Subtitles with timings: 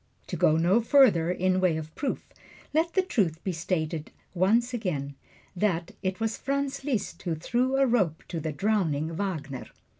[0.29, 2.25] To go no further in way of proof,
[2.73, 5.13] let the truth be stated yet once again,
[5.55, 9.67] that it was Franz Liszt who threw a rope to the drowning Wagner.